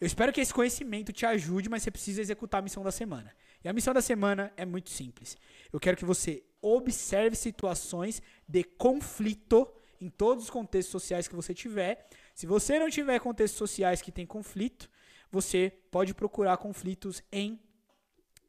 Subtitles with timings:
[0.00, 3.32] Eu espero que esse conhecimento te ajude, mas você precisa executar a missão da semana.
[3.64, 5.36] E a missão da semana é muito simples.
[5.72, 9.68] Eu quero que você observe situações de conflito
[10.00, 12.08] em todos os contextos sociais que você tiver.
[12.34, 14.88] Se você não tiver contextos sociais que tem conflito,
[15.30, 17.60] você pode procurar conflitos em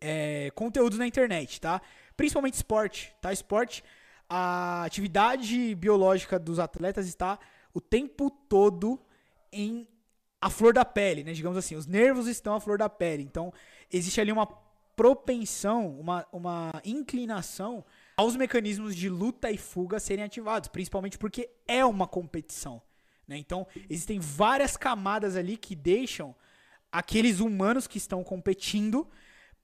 [0.00, 1.82] é, conteúdos na internet, tá?
[2.16, 3.32] Principalmente esporte, tá?
[3.32, 3.82] Esporte,
[4.28, 7.38] a atividade biológica dos atletas está
[7.74, 9.00] o tempo todo
[9.52, 9.86] em
[10.42, 11.32] a flor da pele, né?
[11.32, 13.22] Digamos assim, os nervos estão à flor da pele.
[13.22, 13.52] Então,
[13.92, 14.44] existe ali uma
[14.96, 17.84] propensão, uma, uma inclinação
[18.16, 22.82] aos mecanismos de luta e fuga serem ativados, principalmente porque é uma competição.
[23.26, 23.38] Né?
[23.38, 26.34] Então, existem várias camadas ali que deixam
[26.90, 29.08] aqueles humanos que estão competindo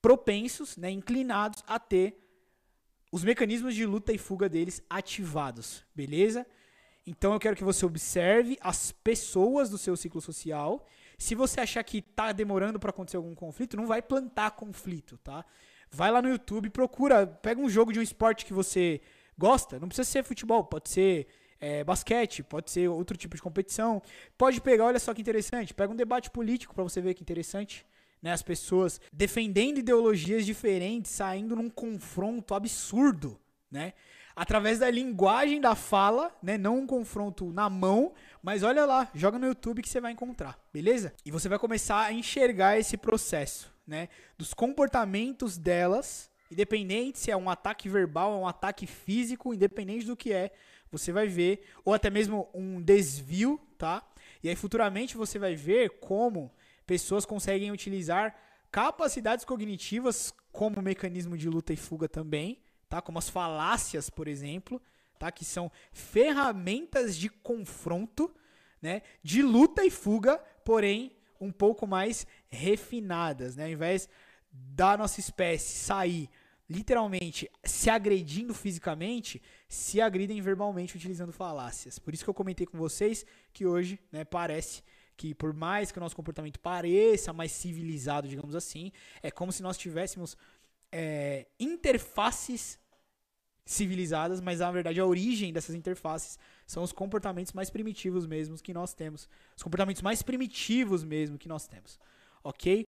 [0.00, 2.18] propensos, né, inclinados a ter
[3.12, 6.46] os mecanismos de luta e fuga deles ativados, beleza?
[7.06, 10.86] Então eu quero que você observe as pessoas do seu ciclo social.
[11.18, 15.44] Se você achar que está demorando para acontecer algum conflito, não vai plantar conflito, tá?
[15.90, 19.00] Vai lá no YouTube, procura, pega um jogo de um esporte que você
[19.36, 19.78] gosta.
[19.78, 21.26] Não precisa ser futebol, pode ser
[21.60, 24.00] é, basquete, pode ser outro tipo de competição.
[24.38, 27.84] Pode pegar, olha só que interessante, pega um debate político para você ver que interessante
[28.22, 33.38] né, as pessoas defendendo ideologias diferentes, saindo num confronto absurdo,
[33.70, 33.92] né?
[34.34, 36.56] Através da linguagem da fala, né?
[36.56, 40.58] Não um confronto na mão, mas olha lá, joga no YouTube que você vai encontrar,
[40.72, 41.12] beleza?
[41.24, 44.08] E você vai começar a enxergar esse processo, né?
[44.38, 50.16] Dos comportamentos delas, independente se é um ataque verbal, é um ataque físico, independente do
[50.16, 50.52] que é,
[50.90, 54.02] você vai ver, ou até mesmo um desvio, tá?
[54.42, 56.52] E aí futuramente você vai ver como
[56.86, 58.34] pessoas conseguem utilizar
[58.70, 62.58] capacidades cognitivas como mecanismo de luta e fuga também,
[62.92, 63.00] tá?
[63.00, 64.78] Como as falácias, por exemplo,
[65.18, 65.32] tá?
[65.32, 68.30] Que são ferramentas de confronto,
[68.82, 69.00] né?
[69.22, 73.64] De luta e fuga, porém um pouco mais refinadas, né?
[73.64, 74.10] Ao invés
[74.52, 76.28] da nossa espécie sair
[76.68, 81.98] literalmente se agredindo fisicamente, se agridem verbalmente utilizando falácias.
[81.98, 83.24] Por isso que eu comentei com vocês
[83.54, 84.82] que hoje, né, parece
[85.16, 88.92] que por mais que o nosso comportamento pareça mais civilizado, digamos assim,
[89.22, 90.36] é como se nós tivéssemos
[90.90, 92.81] é, interfaces
[93.64, 98.74] civilizadas, mas na verdade a origem dessas interfaces são os comportamentos mais primitivos mesmos que
[98.74, 101.98] nós temos, os comportamentos mais primitivos mesmo que nós temos,
[102.42, 102.84] ok?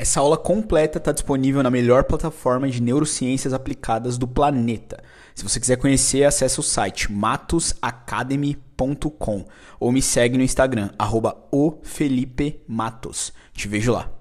[0.00, 5.02] Essa aula completa está disponível na melhor plataforma de neurociências aplicadas do planeta.
[5.34, 9.44] Se você quiser conhecer, acesse o site matosacademy.com
[9.80, 11.36] ou me segue no Instagram, arroba
[13.52, 14.08] Te vejo lá.